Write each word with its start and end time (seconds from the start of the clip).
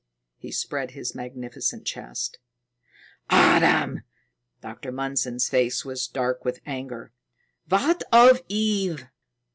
He 0.39 0.51
spread 0.51 0.89
his 0.91 1.13
magnificent 1.13 1.85
chest. 1.85 2.39
"Adam!" 3.29 4.01
Dr. 4.59 4.91
Mundson's 4.91 5.47
face 5.47 5.85
was 5.85 6.07
dark 6.07 6.43
with 6.43 6.59
anger. 6.65 7.11
"What 7.69 8.01
of 8.11 8.41
Eve?" 8.47 9.05